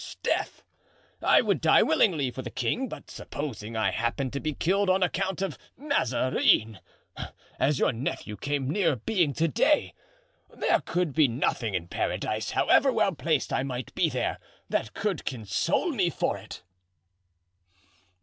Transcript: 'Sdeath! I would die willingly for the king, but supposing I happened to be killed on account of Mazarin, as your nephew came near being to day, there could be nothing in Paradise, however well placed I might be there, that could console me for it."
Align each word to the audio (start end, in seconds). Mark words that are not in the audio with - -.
'Sdeath! 0.03 0.63
I 1.21 1.41
would 1.41 1.61
die 1.61 1.83
willingly 1.83 2.31
for 2.31 2.41
the 2.41 2.49
king, 2.49 2.89
but 2.89 3.11
supposing 3.11 3.75
I 3.77 3.91
happened 3.91 4.33
to 4.33 4.39
be 4.39 4.55
killed 4.55 4.89
on 4.89 5.03
account 5.03 5.43
of 5.43 5.59
Mazarin, 5.77 6.79
as 7.59 7.77
your 7.77 7.91
nephew 7.91 8.35
came 8.35 8.67
near 8.67 8.95
being 8.95 9.31
to 9.33 9.47
day, 9.47 9.93
there 10.51 10.79
could 10.81 11.13
be 11.13 11.27
nothing 11.27 11.75
in 11.75 11.87
Paradise, 11.87 12.49
however 12.49 12.91
well 12.91 13.13
placed 13.13 13.53
I 13.53 13.61
might 13.61 13.93
be 13.93 14.09
there, 14.09 14.39
that 14.69 14.95
could 14.95 15.23
console 15.23 15.91
me 15.91 16.09
for 16.09 16.35
it." 16.35 16.63